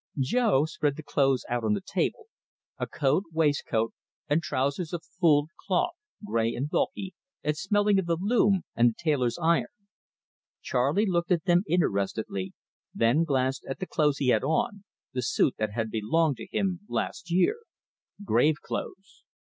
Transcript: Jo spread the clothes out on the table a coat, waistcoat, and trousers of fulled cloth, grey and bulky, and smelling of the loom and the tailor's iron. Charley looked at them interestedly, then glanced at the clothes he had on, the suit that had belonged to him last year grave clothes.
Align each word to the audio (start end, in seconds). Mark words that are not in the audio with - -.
Jo 0.17 0.65
spread 0.65 0.95
the 0.95 1.03
clothes 1.03 1.45
out 1.47 1.63
on 1.63 1.75
the 1.75 1.79
table 1.85 2.25
a 2.79 2.87
coat, 2.87 3.23
waistcoat, 3.31 3.93
and 4.27 4.41
trousers 4.41 4.93
of 4.93 5.03
fulled 5.03 5.51
cloth, 5.67 5.91
grey 6.25 6.55
and 6.55 6.67
bulky, 6.71 7.13
and 7.43 7.55
smelling 7.55 7.99
of 7.99 8.07
the 8.07 8.17
loom 8.19 8.63
and 8.75 8.89
the 8.89 8.95
tailor's 8.97 9.37
iron. 9.39 9.67
Charley 10.63 11.05
looked 11.05 11.31
at 11.31 11.45
them 11.45 11.61
interestedly, 11.69 12.51
then 12.95 13.23
glanced 13.23 13.63
at 13.69 13.77
the 13.77 13.85
clothes 13.85 14.17
he 14.17 14.29
had 14.29 14.43
on, 14.43 14.83
the 15.13 15.21
suit 15.21 15.53
that 15.59 15.71
had 15.73 15.91
belonged 15.91 16.37
to 16.37 16.47
him 16.47 16.79
last 16.89 17.29
year 17.29 17.59
grave 18.25 18.55
clothes. 18.59 19.23